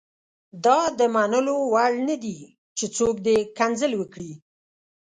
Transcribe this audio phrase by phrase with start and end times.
[0.65, 2.39] دا د منلو وړ نه دي
[2.77, 4.31] چې څوک دې کنځل وکړي.